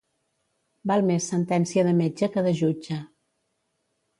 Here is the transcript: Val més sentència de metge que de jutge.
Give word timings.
Val 0.91 1.03
més 1.09 1.27
sentència 1.33 1.83
de 1.89 1.93
metge 1.99 2.31
que 2.37 2.45
de 2.49 2.55
jutge. 2.63 2.99